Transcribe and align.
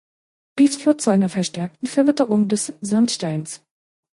Dies 0.57 0.77
führt 0.77 0.99
zu 0.99 1.11
einer 1.11 1.29
verstärkten 1.29 1.85
Verwitterung 1.87 2.47
des 2.47 2.73
Sandsteins. 2.81 3.61